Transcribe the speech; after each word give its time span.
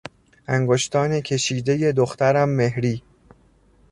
انگشتان 0.47 1.21
کشیدهی 1.21 1.91
دخترم 1.91 2.49
مهری 2.49 3.03